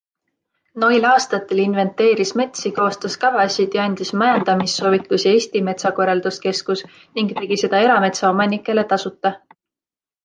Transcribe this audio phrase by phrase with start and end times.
[0.83, 8.89] Noil aastatel inventeeris metsi, koostas kavasid ja andis majandamissoovitusi Eesti Metsakorralduskeskus ning tegi seda erametsaomanikele
[8.95, 9.37] tasuta.